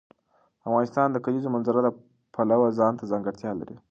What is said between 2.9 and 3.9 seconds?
ځانګړتیا لري.